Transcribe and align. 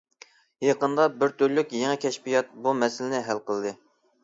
يېقىندا 0.67 1.05
بىر 1.17 1.35
تۈرلۈك 1.41 1.77
يېڭى 1.81 1.99
كەشپىيات 2.07 2.51
بۇ 2.65 2.75
مەسىلىنى 2.81 3.23
ھەل 3.31 3.45
قىلدى. 3.53 3.79